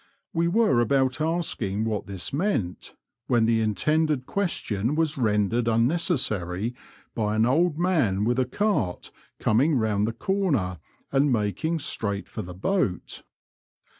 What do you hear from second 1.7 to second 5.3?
what this meant, when the intended question was